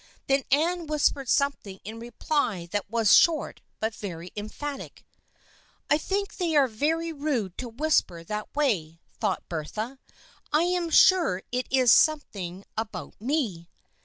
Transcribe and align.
Then 0.25 0.45
Anne 0.49 0.87
whispered 0.87 1.29
something 1.29 1.79
in 1.83 1.99
reply 1.99 2.67
that 2.71 2.89
was 2.89 3.13
short 3.15 3.61
but 3.79 3.93
very 3.93 4.31
emphatic." 4.35 5.05
I 5.91 5.99
think 5.99 6.37
they 6.37 6.55
are 6.55 6.67
very 6.67 7.13
rude 7.13 7.55
to 7.59 7.69
whisper 7.69 8.23
that 8.23 8.55
way," 8.55 8.99
thought 9.19 9.47
Bertha." 9.47 9.99
1 10.53 10.63
am 10.65 10.89
sure 10.89 11.43
it 11.51 11.67
is 11.69 11.91
some 11.91 12.21
thing 12.21 12.65
about 12.75 13.13
me." 13.21 13.69